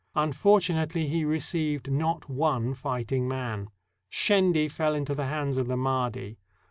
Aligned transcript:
Unfortunately, 0.15 1.05
he 1.07 1.23
received 1.23 1.91
not 1.91 2.27
one 2.27 2.73
fighting 2.73 3.27
man. 3.27 3.69
Shendy 4.09 4.67
fell 4.67 4.95
into 4.95 5.13
the 5.13 5.27
hands 5.27 5.57
of 5.57 5.67
the 5.67 5.77
Mahdi. 5.77 6.39